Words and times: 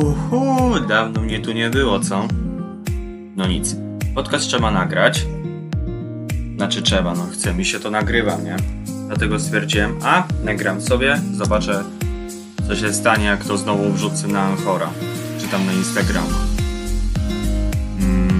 hu, 0.00 0.80
dawno 0.88 1.20
mnie 1.20 1.40
tu 1.40 1.52
nie 1.52 1.70
było, 1.70 2.00
co? 2.00 2.28
No 3.36 3.46
nic, 3.46 3.76
podcast 4.14 4.48
trzeba 4.48 4.70
nagrać. 4.70 5.26
Znaczy 6.56 6.82
trzeba, 6.82 7.14
no 7.14 7.26
chce 7.32 7.54
mi 7.54 7.64
się 7.64 7.80
to 7.80 7.90
nagrywa, 7.90 8.36
nie? 8.36 8.56
Dlatego 9.06 9.40
stwierdziłem, 9.40 9.98
a 10.02 10.24
nagram 10.44 10.80
sobie, 10.80 11.20
zobaczę 11.32 11.84
co 12.68 12.76
się 12.76 12.92
stanie, 12.92 13.24
jak 13.24 13.44
to 13.44 13.58
znowu 13.58 13.92
wrzucę 13.92 14.28
na 14.28 14.42
Anchora, 14.42 14.90
czy 15.40 15.48
tam 15.48 15.66
na 15.66 15.72
Instagrama. 15.72 16.38
Mm. 18.00 18.30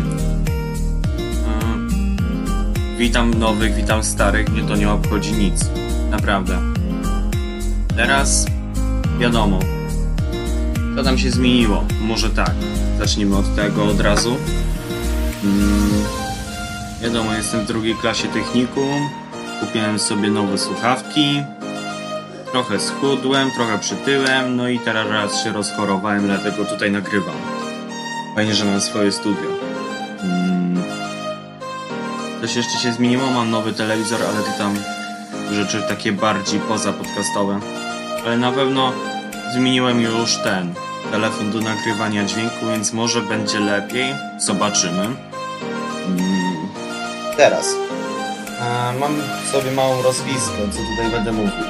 E, 1.46 2.98
Witam 2.98 3.34
nowych, 3.34 3.74
witam 3.74 4.04
starych, 4.04 4.48
mnie 4.48 4.62
to 4.62 4.76
nie 4.76 4.90
obchodzi 4.90 5.32
nic. 5.32 5.70
Naprawdę. 6.10 6.58
Teraz 7.96 8.46
wiadomo, 9.18 9.58
co 10.96 11.02
tam 11.02 11.18
się 11.18 11.30
zmieniło. 11.30 11.84
Może 12.00 12.30
tak, 12.30 12.54
zacznijmy 12.98 13.36
od 13.36 13.56
tego 13.56 13.84
od 13.84 14.00
razu. 14.00 14.36
Mm. 15.44 16.04
Wiadomo, 17.02 17.34
jestem 17.34 17.60
w 17.60 17.66
drugiej 17.66 17.94
klasie 17.94 18.28
technikum. 18.28 19.08
Kupiłem 19.60 19.98
sobie 19.98 20.30
nowe 20.30 20.58
słuchawki. 20.58 21.42
Trochę 22.52 22.80
schudłem, 22.80 23.50
trochę 23.50 23.78
przytyłem, 23.78 24.56
no 24.56 24.68
i 24.68 24.78
teraz 24.78 25.08
raz 25.10 25.44
się 25.44 25.52
rozchorowałem, 25.52 26.26
dlatego 26.26 26.64
tutaj 26.64 26.90
nagrywam. 26.90 27.36
Fajnie, 28.34 28.54
że 28.54 28.64
mam 28.64 28.80
swoje 28.80 29.12
studio. 29.12 29.50
Mm. 30.22 30.82
Coś 32.40 32.56
jeszcze 32.56 32.78
się 32.78 32.92
zmieniło, 32.92 33.30
mam 33.30 33.50
nowy 33.50 33.72
telewizor, 33.72 34.20
ale 34.22 34.42
to 34.42 34.58
tam 34.58 34.74
rzeczy 35.52 35.82
takie 35.88 36.12
bardziej 36.12 36.60
poza 36.60 36.92
podcastowe. 36.92 37.60
Ale 38.24 38.36
na 38.36 38.52
pewno 38.52 38.92
zmieniłem 39.54 40.00
już 40.00 40.36
ten 40.36 40.85
telefon 41.10 41.50
do 41.50 41.60
nagrywania 41.60 42.24
dźwięku, 42.24 42.66
więc 42.66 42.92
może 42.92 43.20
będzie 43.20 43.60
lepiej. 43.60 44.14
Zobaczymy. 44.38 45.04
Mm. 46.06 46.56
Teraz. 47.36 47.66
E, 48.60 48.92
mam 49.00 49.16
sobie 49.52 49.70
małą 49.70 50.02
rozpiskę, 50.02 50.58
co 50.72 50.78
tutaj 50.78 51.10
będę 51.10 51.32
mówił. 51.32 51.64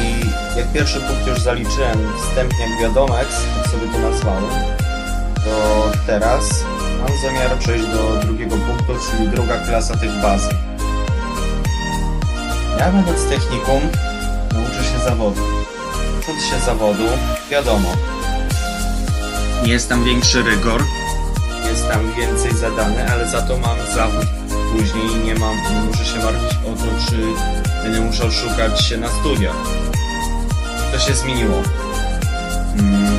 I 0.00 0.24
jak 0.58 0.72
pierwszy 0.72 1.00
punkt 1.00 1.26
już 1.26 1.40
zaliczyłem 1.40 2.12
wstępnie 2.22 2.70
jak 2.70 2.80
wiadomex, 2.80 3.28
jak 3.56 3.66
sobie 3.68 3.92
to 3.92 3.98
nazwałem, 3.98 4.44
to 5.44 5.90
teraz 6.06 6.64
mam 7.00 7.18
zamiar 7.22 7.58
przejść 7.58 7.86
do 7.86 8.26
drugiego 8.26 8.56
punktu, 8.56 8.94
czyli 9.10 9.28
druga 9.28 9.58
klasa 9.58 9.96
tych 9.96 10.12
bazy. 10.22 10.50
Ja 12.78 12.92
będąc 12.92 13.24
technikum 13.24 13.80
nauczę 14.52 14.84
się 14.84 14.98
zawodu. 15.04 15.40
Ucząc 16.20 16.44
się 16.44 16.60
zawodu, 16.66 17.04
wiadomo, 17.50 17.88
jest 19.64 19.88
tam 19.88 20.04
większy 20.04 20.42
rygor, 20.42 20.84
jest 21.70 21.88
tam 21.88 22.14
więcej 22.14 22.54
zadane, 22.54 23.12
ale 23.12 23.28
za 23.28 23.42
to 23.42 23.58
mam 23.58 23.76
zawód 23.94 24.26
później 24.76 25.24
nie 25.24 25.34
mam, 25.34 25.56
nie 25.56 25.82
muszę 25.88 26.04
się 26.04 26.18
martwić 26.18 26.58
o 26.66 26.76
to, 26.76 27.10
czy 27.10 27.16
będę 27.82 28.00
musiał 28.00 28.30
szukać 28.30 28.80
się 28.80 28.96
na 28.96 29.08
studiach. 29.08 29.56
To 30.92 30.98
się 30.98 31.14
zmieniło. 31.14 31.62
Mm. 32.78 33.18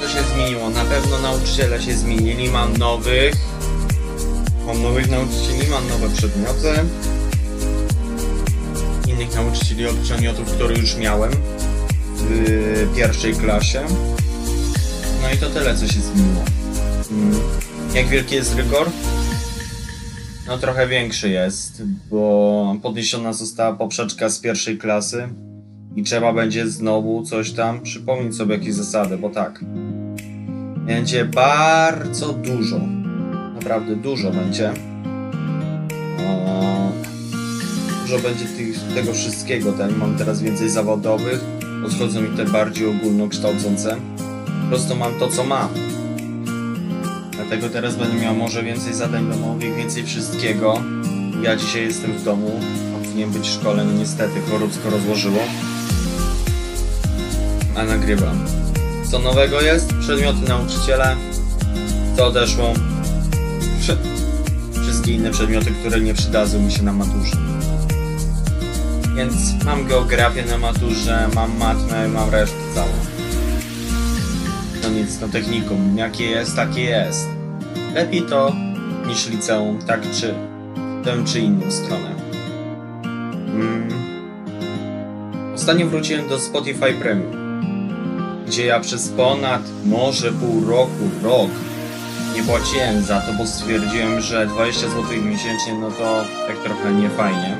To 0.00 0.08
się 0.08 0.22
zmieniło. 0.34 0.70
Na 0.70 0.84
pewno 0.84 1.18
nauczyciele 1.18 1.82
się 1.82 1.94
zmienili, 1.94 2.50
mam 2.50 2.76
nowych. 2.76 3.34
Mam 4.66 4.82
nowych 4.82 5.10
nauczycieli, 5.10 5.68
mam 5.70 5.88
nowe 5.88 6.16
przedmioty. 6.16 6.74
Innych 9.08 9.34
nauczycieli 9.34 9.86
od 9.86 9.96
przedmiotów, 9.96 10.52
które 10.52 10.74
już 10.74 10.96
miałem 10.96 11.30
w 12.16 12.96
pierwszej 12.96 13.34
klasie. 13.34 13.80
No 15.26 15.32
i 15.32 15.38
to 15.38 15.50
tyle, 15.50 15.74
co 15.74 15.86
się 15.86 16.00
zmieniło. 16.00 16.44
Jak 17.94 18.06
wielki 18.08 18.34
jest 18.34 18.54
rygor? 18.54 18.90
No 20.46 20.58
trochę 20.58 20.88
większy 20.88 21.28
jest, 21.28 21.82
bo 22.10 22.76
podniesiona 22.82 23.32
została 23.32 23.76
poprzeczka 23.76 24.28
z 24.28 24.38
pierwszej 24.40 24.78
klasy 24.78 25.28
i 25.96 26.02
trzeba 26.02 26.32
będzie 26.32 26.68
znowu 26.68 27.22
coś 27.22 27.52
tam 27.52 27.80
przypomnieć 27.80 28.36
sobie 28.36 28.54
jakieś 28.54 28.74
zasady, 28.74 29.18
bo 29.18 29.30
tak. 29.30 29.64
Będzie 30.76 31.24
bardzo 31.24 32.32
dużo. 32.32 32.80
Naprawdę 33.54 33.96
dużo 33.96 34.30
będzie. 34.30 34.72
Dużo 38.02 38.18
będzie 38.18 38.44
tych, 38.44 38.80
tego 38.94 39.12
wszystkiego. 39.12 39.72
Ten 39.72 39.96
mam 39.96 40.18
teraz 40.18 40.42
więcej 40.42 40.70
zawodowych. 40.70 41.40
Odchodzą 41.86 42.20
mi 42.20 42.36
te 42.36 42.44
bardziej 42.44 42.86
ogólnokształcące. 42.86 43.96
Po 44.66 44.70
prostu 44.70 44.96
mam 44.96 45.14
to, 45.18 45.28
co 45.28 45.44
mam. 45.44 45.68
Dlatego 47.32 47.68
teraz 47.68 47.96
będę 47.96 48.14
miał 48.14 48.34
może 48.34 48.62
więcej 48.62 48.94
zadań 48.94 49.28
domowych, 49.30 49.76
więcej 49.76 50.04
wszystkiego. 50.06 50.80
Ja 51.42 51.56
dzisiaj 51.56 51.82
jestem 51.82 52.12
w 52.12 52.22
domu, 52.24 52.60
powinien 53.02 53.30
być 53.30 53.48
w 53.48 53.52
szkole, 53.54 53.84
no 53.84 53.92
niestety 53.92 54.40
choróbsko 54.50 54.90
rozłożyło. 54.90 55.38
A 57.76 57.82
nagrywam. 57.84 58.44
Co 59.10 59.18
nowego 59.18 59.60
jest? 59.60 59.92
Przedmioty 60.00 60.48
nauczyciele. 60.48 61.16
Co 62.16 62.26
odeszło? 62.26 62.72
Wszy- 63.80 63.96
Wszystkie 64.82 65.12
inne 65.12 65.30
przedmioty, 65.30 65.70
które 65.70 66.00
nie 66.00 66.14
przydadzą 66.14 66.60
mi 66.62 66.72
się 66.72 66.82
na 66.82 66.92
maturze. 66.92 67.36
Więc 69.16 69.64
mam 69.64 69.86
geografię 69.86 70.44
na 70.44 70.58
maturze, 70.58 71.28
mam 71.34 71.56
matmę, 71.58 72.08
mam 72.08 72.30
resztę 72.30 72.56
całą. 72.74 72.88
Nic, 74.96 75.20
no 75.20 75.28
technikum. 75.28 75.98
Jakie 75.98 76.24
jest, 76.24 76.56
takie 76.56 76.82
jest. 76.82 77.28
Lepiej 77.94 78.22
to 78.22 78.52
niż 79.06 79.28
liceum, 79.28 79.78
tak 79.86 80.00
czy 80.10 80.34
tę 81.04 81.24
czy 81.24 81.40
inną 81.40 81.70
stronę. 81.70 82.14
Mm. 83.46 83.88
Ostatnio 85.54 85.86
wróciłem 85.86 86.28
do 86.28 86.38
Spotify 86.38 86.92
Premium, 86.92 87.60
gdzie 88.46 88.66
ja 88.66 88.80
przez 88.80 89.08
ponad 89.08 89.62
może 89.84 90.32
pół 90.32 90.64
roku, 90.64 91.10
rok 91.22 91.50
nie 92.36 92.42
płaciłem 92.42 93.02
za 93.02 93.20
to, 93.20 93.32
bo 93.32 93.46
stwierdziłem, 93.46 94.20
że 94.20 94.46
20 94.46 94.88
zł 94.88 95.02
miesięcznie 95.24 95.74
no 95.80 95.90
to 95.90 96.24
tak 96.48 96.56
trochę 96.56 96.94
nie 96.94 97.10
fajnie. 97.10 97.56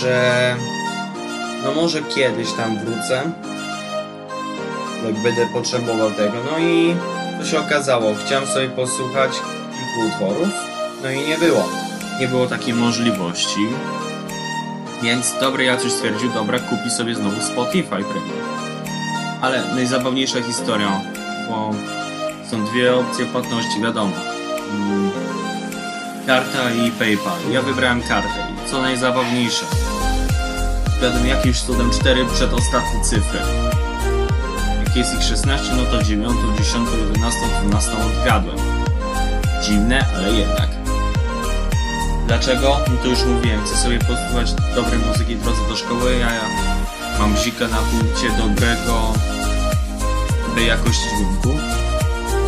Że 0.00 0.56
no 1.64 1.74
może 1.74 2.02
kiedyś 2.02 2.52
tam 2.52 2.78
wrócę, 2.78 3.22
jak 5.06 5.22
będę 5.22 5.46
potrzebował 5.46 6.10
tego. 6.10 6.32
No 6.52 6.58
i 6.58 6.96
to 7.38 7.44
się 7.44 7.60
okazało. 7.60 8.14
Chciałem 8.14 8.46
sobie 8.46 8.68
posłuchać 8.68 9.32
kilku 9.32 10.08
utworów, 10.08 10.48
no 11.02 11.10
i 11.10 11.28
nie 11.28 11.38
było. 11.38 11.68
Nie 12.20 12.28
było 12.28 12.46
takiej 12.46 12.74
możliwości. 12.74 13.66
Więc 15.02 15.34
dobry 15.40 15.64
Jacuś 15.64 15.92
stwierdził, 15.92 16.30
dobra, 16.30 16.58
kupi 16.58 16.90
sobie 16.90 17.14
znowu 17.14 17.40
Spotify 17.40 17.88
Premium. 17.88 18.38
Ale 19.40 19.64
najzabawniejsza 19.74 20.42
historia, 20.42 21.00
bo 21.48 21.70
są 22.50 22.64
dwie 22.64 22.94
opcje 22.94 23.26
płatności, 23.26 23.80
wiadomo. 23.82 24.12
Mm, 24.70 25.10
Karta 26.26 26.70
i 26.70 26.90
PayPal. 26.90 27.38
Ja 27.50 27.62
wybrałem 27.62 28.02
kartę 28.02 28.52
i 28.66 28.70
co 28.70 28.82
najzabawniejsze. 28.82 29.64
Zgadłem 30.98 31.26
jakimś 31.26 31.60
cudem 31.60 31.90
cztery 31.90 32.26
przedostatnie 32.34 33.00
cyfry. 33.04 33.38
Jak 34.94 35.06
jest 35.06 35.14
ich 35.14 35.22
16, 35.22 35.74
no 35.76 35.84
to 35.84 36.02
9, 36.02 36.32
10, 36.58 36.88
11, 37.14 37.40
12 37.62 37.90
odgadłem. 37.92 38.56
Dziwne, 39.62 40.06
ale 40.16 40.32
jednak. 40.32 40.68
Dlaczego? 42.26 42.80
No 42.88 42.96
to 43.02 43.08
już 43.08 43.24
mówiłem, 43.24 43.64
chcę 43.64 43.76
sobie 43.76 43.98
posłuchać 43.98 44.54
dobrej 44.74 44.98
muzyki 44.98 45.36
w 45.36 45.42
drodze 45.42 45.68
do 45.68 45.76
szkoły, 45.76 46.12
ja, 46.12 46.34
ja 46.34 46.42
mam 47.18 47.34
bzika 47.34 47.68
na 47.68 47.76
punkcie 47.76 48.30
dobrego, 48.38 49.12
dobrej 50.48 50.66
jakości 50.66 51.08
dźwięku. 51.16 51.60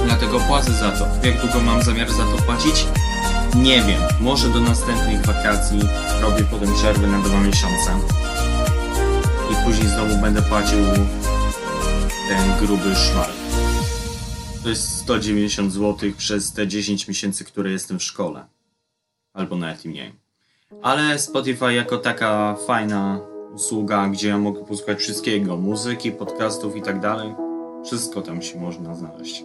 Dlatego 0.05 0.41
płacę 0.41 0.73
za 0.73 0.91
to. 0.91 1.07
Jak 1.23 1.41
długo 1.41 1.61
mam 1.61 1.83
zamiar 1.83 2.11
za 2.11 2.25
to 2.25 2.43
płacić? 2.43 2.87
Nie 3.55 3.83
wiem. 3.83 4.03
Może 4.21 4.49
do 4.49 4.61
następnych 4.61 5.27
wakacji 5.27 5.81
robię 6.21 6.45
potem 6.51 6.75
przerwę 6.75 7.07
na 7.07 7.19
dwa 7.19 7.41
miesiące. 7.41 7.91
I 9.51 9.65
później 9.65 9.89
znowu 9.89 10.17
będę 10.17 10.43
płacił 10.43 10.79
ten 12.29 12.67
gruby 12.67 12.95
szmal. 12.95 13.31
To 14.63 14.69
jest 14.69 14.99
190 14.99 15.73
zł 15.73 16.11
przez 16.17 16.53
te 16.53 16.69
10 16.69 17.09
miesięcy, 17.09 17.45
które 17.45 17.71
jestem 17.71 17.99
w 17.99 18.03
szkole. 18.03 18.47
Albo 19.33 19.57
nawet 19.57 19.85
i 19.85 19.89
mniej. 19.89 20.13
Ale 20.83 21.19
Spotify 21.19 21.73
jako 21.73 21.99
taka 21.99 22.57
fajna 22.67 23.21
usługa, 23.53 24.09
gdzie 24.09 24.29
ja 24.29 24.39
mogę 24.39 24.65
posłuchać 24.65 24.99
wszystkiego, 24.99 25.57
muzyki, 25.57 26.13
podcastów 26.13 26.77
i 26.77 26.83
tak 26.83 27.01
dalej. 27.01 27.35
Wszystko 27.85 28.23
tam 28.23 28.43
się 28.43 28.61
można 28.61 28.95
znaleźć. 28.95 29.45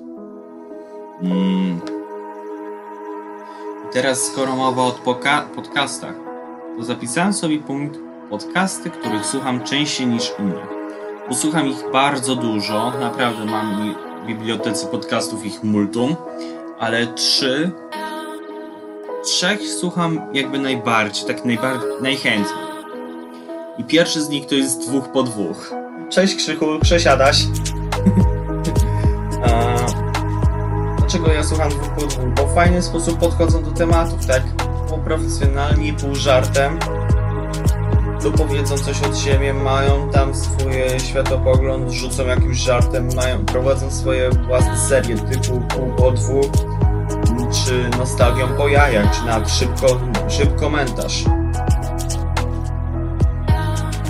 Mm. 1.22 1.82
I 3.90 3.94
teraz 3.94 4.22
skoro 4.22 4.56
mowa 4.56 4.82
o 4.82 4.92
podcastach, 5.56 6.16
to 6.78 6.84
zapisałem 6.84 7.34
sobie 7.34 7.60
punkt 7.60 8.00
podcasty, 8.30 8.90
których 8.90 9.26
słucham 9.26 9.64
częściej 9.64 10.08
niż 10.08 10.32
innych. 10.40 10.81
Posłucham 11.32 11.68
ich 11.68 11.92
bardzo 11.94 12.36
dużo, 12.36 12.92
naprawdę 13.00 13.46
mam 13.46 13.96
w 14.24 14.28
bibliotece 14.28 14.88
podcastów 14.88 15.46
ich 15.46 15.64
multum, 15.64 16.16
ale 16.80 17.08
trzy, 17.08 17.72
trzech 19.24 19.62
słucham 19.80 20.22
jakby 20.34 20.60
najbardziej, 20.60 21.28
tak 21.28 21.46
najbardziej, 21.46 21.90
najchętniej. 22.02 22.66
I 23.78 23.84
pierwszy 23.84 24.22
z 24.22 24.30
nich 24.30 24.46
to 24.46 24.56
jest 24.56 24.88
dwóch 24.88 25.12
po 25.12 25.24
dwóch. 25.24 25.74
Cześć 26.10 26.36
Krzychu, 26.36 26.66
przesiadaś. 26.82 27.38
A, 29.46 29.76
dlaczego 30.98 31.32
ja 31.32 31.44
słucham 31.44 31.70
dwóch 31.70 31.90
po 31.90 32.02
dwóch? 32.02 32.34
Bo 32.36 32.48
w 32.48 32.56
fajny 32.56 32.82
sposób 32.82 33.20
podchodzą 33.20 33.64
do 33.64 33.72
tematów, 33.72 34.26
tak? 34.26 34.44
Pół 34.90 34.98
profesjonalnie, 34.98 35.94
pół 35.94 36.16
żartem. 36.16 36.80
Lub 38.24 38.38
powiedzą 38.38 38.78
coś 38.78 39.04
od 39.04 39.18
siebie, 39.18 39.54
mają 39.54 40.10
tam 40.10 40.36
swój 40.36 40.74
światopogląd, 41.08 41.92
rzucą 41.92 42.26
jakimś 42.26 42.58
żartem, 42.58 43.10
mają, 43.16 43.46
prowadzą 43.46 43.92
swoje 43.92 44.30
własne 44.30 44.78
serie 44.78 45.16
typu 45.16 45.62
pół 45.62 45.96
po 45.96 46.12
dwóch, 46.12 46.52
czy 47.52 47.98
nostalgią 47.98 48.48
po 48.48 48.68
jajach, 48.68 49.20
czy 49.20 49.26
nawet 49.26 49.50
szybko, 49.50 49.88
szybko 50.30 50.60
komentarz. 50.60 51.24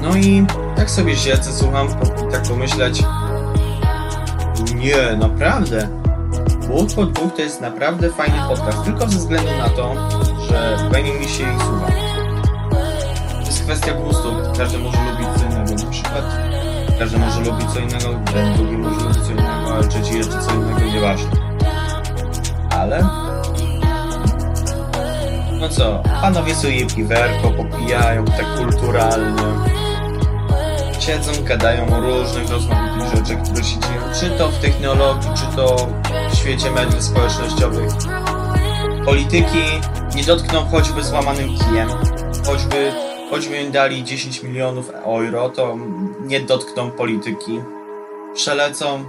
No 0.02 0.16
i 0.16 0.46
tak 0.76 0.90
sobie 0.90 1.16
siedzę, 1.16 1.52
słucham 1.54 1.88
tak 2.32 2.42
pomyśleć. 2.42 3.04
Nie, 4.76 5.16
naprawdę. 5.18 5.88
Dwóch 6.62 6.96
po 6.96 7.06
dwóch 7.06 7.34
to 7.36 7.42
jest 7.42 7.62
naprawdę 7.62 8.10
fajny 8.10 8.38
podcast, 8.50 8.84
tylko 8.84 9.08
ze 9.08 9.18
względu 9.18 9.52
na 9.58 9.70
to, 9.70 9.96
że 10.50 10.78
fajnie 10.92 11.14
mi 11.14 11.26
się 11.26 11.44
ich 11.44 11.62
słucha. 11.62 12.11
Kwestia 13.72 13.94
gustu, 13.94 14.36
każdy 14.58 14.78
może 14.78 14.98
lubić 15.12 15.28
co 15.38 15.46
innego, 15.46 15.84
na 15.86 15.92
przykład 15.92 16.24
każdy 17.00 17.18
może 17.18 17.40
lubić 17.40 17.72
co 17.74 17.80
innego, 17.80 18.20
drugi 18.56 18.78
może 18.78 19.00
lubić 19.00 19.18
co 19.24 19.32
innego, 19.32 19.74
ale 19.74 19.88
trzeci 19.88 20.18
jeszcze 20.18 20.42
co 20.42 20.52
innego, 20.54 20.80
nieważne. 20.80 21.32
Ale... 22.70 23.08
No 25.60 25.70
co, 25.70 26.04
panowie 26.22 26.56
sobie 26.56 26.86
piwerko 26.86 27.52
popijają, 27.52 28.26
tak 28.26 28.46
kulturalnie 28.58 29.44
siedzą, 31.00 31.32
gadają 31.44 31.98
o 31.98 32.00
różnych 32.00 32.50
rozmaitych 32.50 33.18
rzeczach, 33.18 33.44
które 33.44 33.64
się 33.64 33.80
dzieją, 33.80 34.02
czy 34.20 34.38
to 34.38 34.50
w 34.50 34.60
technologii, 34.60 35.30
czy 35.36 35.56
to 35.56 35.88
w 36.32 36.36
świecie 36.36 36.72
mediów 36.72 37.04
społecznościowych. 37.04 37.94
Polityki 39.06 39.64
nie 40.16 40.24
dotkną 40.24 40.66
choćby 40.66 41.04
złamanym 41.04 41.50
kijem, 41.58 41.90
choćby, 42.46 43.11
choćby 43.32 43.62
im 43.62 43.72
dali 43.72 44.04
10 44.04 44.44
milionów 44.44 44.92
euro, 45.06 45.50
to 45.50 45.78
nie 46.26 46.40
dotkną 46.40 46.92
polityki. 46.92 47.62
Przelecą, 48.34 49.04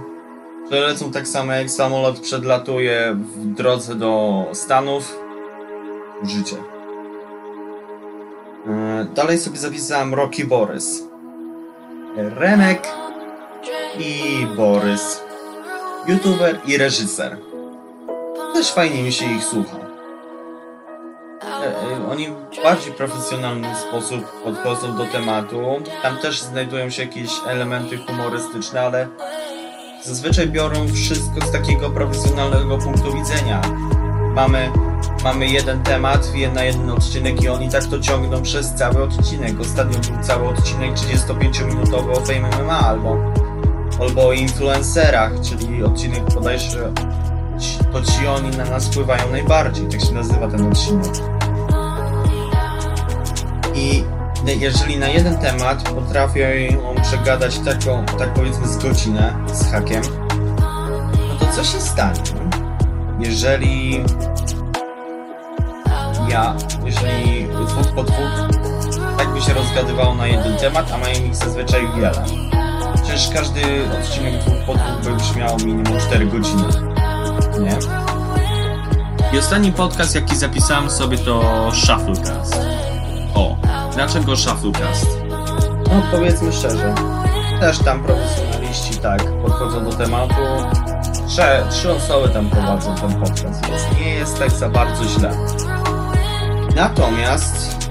przelecą 0.67 1.11
tak 1.11 1.27
samo 1.27 1.53
jak 1.53 1.69
samolot 1.69 2.19
przedlatuje 2.19 3.15
w 3.15 3.45
drodze 3.53 3.95
do 3.95 4.45
Stanów. 4.53 5.19
Życie. 6.23 6.55
E, 8.67 9.05
dalej 9.15 9.37
sobie 9.39 9.57
zapisałem 9.57 10.13
Rocky 10.13 10.45
Borys. 10.45 11.03
Remek 12.15 12.87
i 13.99 14.47
Borys. 14.57 15.23
YouTuber 16.07 16.59
i 16.65 16.77
reżyser. 16.77 17.37
Też 18.53 18.71
fajnie 18.71 19.03
mi 19.03 19.11
się 19.11 19.25
ich 19.25 19.43
słucha. 19.43 19.92
E, 21.63 22.09
oni 22.11 22.27
w 22.27 22.63
bardziej 22.63 22.93
profesjonalny 22.93 23.75
sposób 23.75 24.43
podchodzą 24.43 24.97
do 24.97 25.05
tematu. 25.05 25.61
Tam 26.01 26.17
też 26.17 26.41
znajdują 26.41 26.89
się 26.89 27.03
jakieś 27.03 27.31
elementy 27.47 27.97
humorystyczne, 27.97 28.81
ale 28.81 29.07
zazwyczaj 30.03 30.47
biorą 30.47 30.87
wszystko 30.93 31.45
z 31.47 31.51
takiego 31.51 31.89
profesjonalnego 31.89 32.77
punktu 32.77 33.13
widzenia. 33.13 33.61
Mamy 34.35 34.71
mamy 35.23 35.47
jeden 35.47 35.83
temat 35.83 36.27
na 36.53 36.63
jeden 36.63 36.89
odcinek 36.89 37.41
i 37.41 37.49
oni 37.49 37.69
tak 37.69 37.85
to 37.85 37.99
ciągną 37.99 38.41
przez 38.41 38.73
cały 38.73 39.03
odcinek. 39.03 39.59
Ostatnio 39.61 39.99
był 39.99 40.23
cały 40.23 40.47
odcinek 40.47 40.91
35-minutowy 40.93 42.11
o 42.11 42.25
Fame 42.25 42.63
MMA 42.63 42.79
albo, 42.79 43.17
albo 44.01 44.27
o 44.27 44.33
influencerach, 44.33 45.31
czyli 45.41 45.83
odcinek 45.83 46.33
bodajże 46.33 46.93
to 47.93 48.01
ci 48.01 48.27
oni 48.27 48.57
na 48.57 48.65
nas 48.65 48.87
wpływają 48.87 49.31
najbardziej, 49.31 49.87
tak 49.87 50.01
się 50.01 50.13
nazywa 50.13 50.47
ten 50.47 50.71
odcinek. 50.71 51.32
I 53.75 54.03
jeżeli 54.45 54.97
na 54.97 55.07
jeden 55.07 55.37
temat 55.37 55.89
potrafią 55.89 56.45
przegadać 57.01 57.59
taką, 57.59 58.05
tak 58.05 58.33
powiedzmy 58.33 58.67
z 58.67 58.77
godzinę, 58.77 59.33
z 59.53 59.71
hakiem, 59.71 60.01
no 61.29 61.35
to 61.39 61.45
co 61.55 61.63
się 61.63 61.79
stanie? 61.79 62.21
Jeżeli 63.19 64.03
ja, 66.29 66.55
jeżeli 66.85 67.47
dwóch 67.47 67.95
po 67.95 68.03
dwóch 68.03 68.63
tak 69.17 69.33
by 69.33 69.41
się 69.41 69.53
rozgadywało 69.53 70.15
na 70.15 70.27
jeden 70.27 70.57
temat, 70.57 70.91
a 70.91 70.97
mają 70.97 71.23
ich 71.25 71.35
zazwyczaj 71.35 71.87
wiele. 71.95 72.23
Przecież 73.03 73.29
każdy 73.33 73.61
odcinek 73.99 74.39
dwóch 74.39 74.65
po 74.65 74.73
dwóch 74.73 75.01
by 75.03 75.09
już 75.09 75.35
miał 75.35 75.57
minimum 75.57 75.99
4 76.07 76.25
godziny. 76.25 76.63
Nie? 77.59 77.77
I 79.33 79.39
ostatni 79.39 79.71
podcast, 79.71 80.15
jaki 80.15 80.35
zapisałem 80.35 80.89
sobie, 80.89 81.17
to 81.17 81.71
Shufflecast. 81.71 82.59
O, 83.35 83.57
dlaczego 83.93 84.35
Shufflecast? 84.37 85.07
No, 85.87 86.01
powiedzmy 86.11 86.53
szczerze. 86.53 86.95
Też 87.59 87.79
tam 87.79 88.03
profesjonaliści 88.03 88.97
tak 88.97 89.23
podchodzą 89.41 89.89
do 89.89 89.91
tematu. 89.91 90.41
Trzy, 91.27 91.41
trzy 91.69 91.91
osoby 91.91 92.29
tam 92.29 92.49
prowadzą 92.49 92.95
ten 92.95 93.13
podcast, 93.13 93.65
więc 93.67 93.99
nie 93.99 94.09
jest 94.13 94.39
tak 94.39 94.51
za 94.51 94.69
bardzo 94.69 95.03
źle. 95.03 95.31
Natomiast 96.75 97.87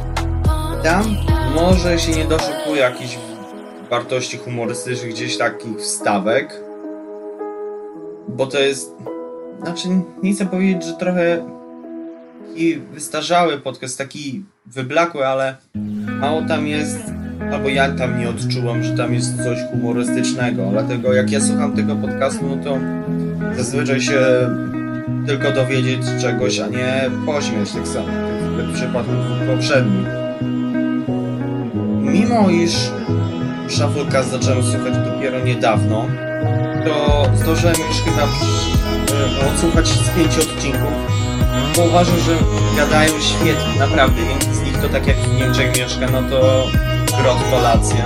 tam 0.83 1.17
może 1.55 1.99
się 1.99 2.12
nie 2.12 2.25
doszukuje 2.25 2.81
jakichś 2.81 3.19
wartości 3.91 4.38
humorystycznych, 4.38 5.12
gdzieś 5.12 5.38
takich 5.38 5.79
wstawek, 5.79 6.61
bo 8.29 8.47
to 8.47 8.59
jest, 8.59 8.97
znaczy 9.62 9.88
nie 10.23 10.35
chcę 10.35 10.47
powiedzieć, 10.47 10.85
że 10.85 10.93
trochę 10.93 11.45
taki 12.49 12.76
wystarzały 12.76 13.59
podcast, 13.59 13.99
taki 13.99 14.45
wyblakły, 14.66 15.26
ale 15.26 15.57
mało 16.21 16.42
tam 16.42 16.66
jest, 16.66 16.99
albo 17.52 17.69
ja 17.69 17.92
tam 17.92 18.19
nie 18.19 18.28
odczułam, 18.28 18.83
że 18.83 18.97
tam 18.97 19.14
jest 19.14 19.37
coś 19.37 19.59
humorystycznego, 19.71 20.69
dlatego 20.73 21.12
jak 21.12 21.31
ja 21.31 21.40
słucham 21.40 21.73
tego 21.73 21.97
podcastu, 21.97 22.57
no 22.57 22.64
to 22.64 22.78
zazwyczaj 23.57 24.00
się 24.00 24.21
tylko 25.26 25.52
dowiedzieć 25.52 26.02
czegoś, 26.21 26.61
a 26.61 26.69
nie 26.69 27.11
pośmiać 27.26 27.73
tak 27.73 27.88
samo 27.88 28.09
w 28.59 28.75
przypadku 28.75 29.12
dwóch 29.12 29.57
poprzednich. 29.57 30.07
Mimo 32.00 32.50
iż 32.50 32.73
Shufflecast 33.69 34.31
zacząłem 34.31 34.62
słuchać 34.62 34.95
dopiero 35.04 35.45
niedawno, 35.45 36.07
to 36.85 37.26
zdążyłem 37.35 37.76
już 37.88 37.97
chyba 37.97 38.23
e, 38.23 39.52
odsłuchać 39.52 39.88
z 39.88 40.09
pięciu 40.11 40.40
odcinków, 40.40 41.22
bo 41.76 41.82
uważam, 41.82 42.18
że 42.18 42.37
gadają 42.76 43.12
świetnie, 43.21 43.78
naprawdę. 43.78 44.23
Większość 44.23 44.54
z 44.54 44.62
nich 44.62 44.78
to 44.78 44.88
tak 44.88 45.06
jak 45.06 45.16
w 45.16 45.35
Niemczech 45.35 45.78
mieszka, 45.78 46.06
no 46.12 46.23
to 46.30 46.66
grot 47.23 47.38
kolację. 47.50 48.04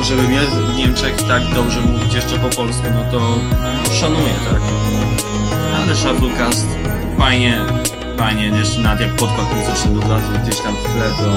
Żeby 0.00 0.22
w 0.22 0.76
Niemczech 0.76 1.16
tak 1.28 1.42
dobrze 1.54 1.80
mówić 1.80 2.14
jeszcze 2.14 2.38
po 2.38 2.48
polsku, 2.48 2.84
no 2.94 3.12
to 3.12 3.38
szanuję, 3.94 4.34
tak. 4.50 4.60
Ale 5.84 5.96
Shufflecast 5.96 6.66
fajnie 7.18 7.60
fajnie, 8.16 8.46
jeszcze 8.46 8.80
nawet 8.80 9.00
jak 9.00 9.10
podkład 9.10 9.46
muzyczny 9.54 9.94
dodadzą 9.94 10.42
gdzieś 10.42 10.60
tam 10.60 10.74
w 10.76 10.82
tle, 10.82 11.10
to 11.18 11.32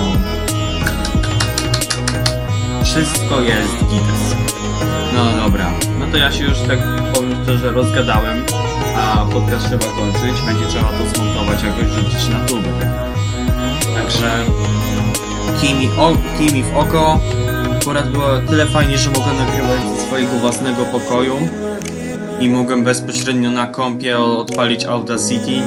wszystko 2.83 3.41
jest 3.41 3.73
gites. 3.73 4.35
No 5.15 5.43
dobra, 5.43 5.71
no 5.99 6.05
to 6.11 6.17
ja 6.17 6.31
się 6.31 6.43
już 6.43 6.57
tak 6.59 6.79
powiem 7.13 7.43
szczerze 7.43 7.71
rozgadałem, 7.71 8.45
a 8.97 9.25
podcast 9.33 9.65
trzeba 9.67 9.85
kończyć, 9.85 10.41
będzie 10.45 10.65
trzeba 10.65 10.89
to 10.89 11.15
zmontować 11.15 11.63
jakoś 11.63 11.87
rzucić 11.87 12.29
na 12.29 12.39
tubę. 12.39 12.69
Także 13.95 14.45
kimi, 15.61 15.89
o, 15.97 16.13
kimi 16.37 16.63
w 16.63 16.77
oko. 16.77 17.19
Akurat 17.81 18.11
było 18.11 18.27
tyle 18.49 18.65
fajnie, 18.65 18.97
że 18.97 19.09
mogłem 19.09 19.37
nagrywać 19.37 19.79
ze 19.95 20.05
swojego 20.05 20.31
własnego 20.31 20.85
pokoju 20.85 21.49
i 22.39 22.49
mogłem 22.49 22.83
bezpośrednio 22.83 23.51
na 23.51 23.67
kompie 23.67 24.19
odpalić 24.19 24.85
Audacity 24.85 25.61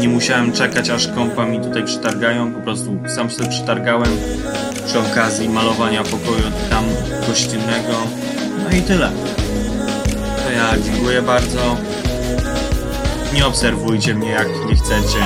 nie 0.00 0.08
musiałem 0.08 0.52
czekać 0.52 0.90
aż 0.90 1.08
kompa 1.08 1.46
mi 1.46 1.60
tutaj 1.60 1.84
przytargają, 1.84 2.52
po 2.52 2.60
prostu 2.60 2.98
sam 3.14 3.30
sobie 3.30 3.48
przytargałem 3.48 4.10
przy 4.86 4.98
okazji 4.98 5.48
malowania 5.48 6.02
pokoju 6.02 6.42
tam 6.70 6.84
gościnnego. 7.28 7.92
No 8.64 8.76
i 8.76 8.82
tyle. 8.82 9.10
To 10.44 10.52
ja 10.52 10.82
dziękuję 10.84 11.22
bardzo 11.22 11.76
nie 13.36 13.46
obserwujcie 13.46 14.14
mnie 14.14 14.30
jak 14.30 14.48
nie 14.66 14.74
chcecie. 14.74 15.18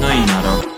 No 0.00 0.12
i 0.12 0.20
na 0.26 0.42
rok. 0.42 0.71